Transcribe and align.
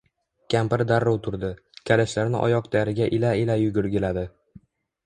Kampiri 0.53 0.87
darrov 0.91 1.19
turdi. 1.27 1.51
Kalishlarini 1.91 2.41
oyokdariga 2.49 3.13
ila-ila 3.21 3.61
yugurgiladi. 3.67 4.27